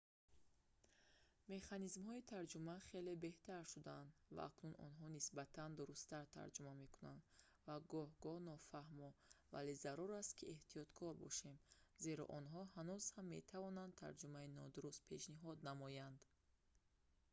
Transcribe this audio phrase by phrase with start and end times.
[1.53, 7.21] механизмҳои тарҷума хеле беҳтар шудаанд ва акнун онҳо нисбатан дурусттар тарҷума мекунанд
[7.65, 9.09] ва гоҳ-гоҳ нофаҳмо
[9.53, 11.55] вале зарур аст ки эҳтиёткор бошем
[12.05, 16.19] зеро онҳо ҳанӯз ҳам метавонанд тарҷумаи нодуруст пешниҳод намоянд